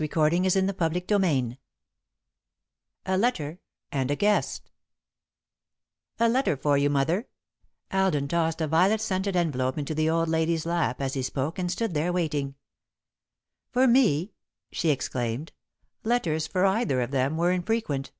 [0.00, 1.58] VII A
[3.18, 3.58] Letter
[3.90, 4.70] and a Guest [Sidenote:
[5.10, 5.90] An Unexpected Missive]
[6.20, 7.28] "A letter for you, Mother,"
[7.90, 11.68] Alden tossed a violet scented envelope into the old lady's lap as he spoke, and
[11.72, 12.54] stood there, waiting.
[13.72, 14.34] "For me!"
[14.70, 15.50] she exclaimed.
[16.04, 18.12] Letters for either of them were infrequent.